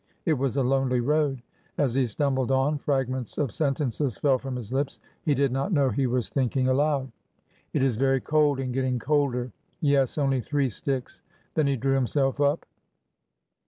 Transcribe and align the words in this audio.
It 0.25 0.33
was 0.33 0.55
a 0.55 0.63
lonely 0.63 0.99
road. 0.99 1.43
As 1.77 1.93
he 1.93 2.07
stumbled 2.07 2.49
on, 2.49 2.79
fragments 2.79 3.37
of 3.37 3.51
sentences 3.51 4.17
fell 4.17 4.39
from 4.39 4.55
his 4.55 4.73
lips— 4.73 4.99
he 5.21 5.35
did 5.35 5.51
not 5.51 5.71
know 5.71 5.91
he 5.91 6.07
was 6.07 6.31
thinking 6.31 6.67
aloud.'' 6.67 7.11
It 7.75 7.83
is 7.83 7.97
very 7.97 8.19
cold— 8.19 8.59
and 8.59 8.73
getting 8.73 8.97
colder.... 8.97 9.51
Yes, 9.79 10.17
only 10.17 10.41
three 10.41 10.69
sticks." 10.69 11.21
Then 11.53 11.67
he 11.67 11.75
drew 11.75 11.93
himself 11.93 12.39
up. 12.41 12.65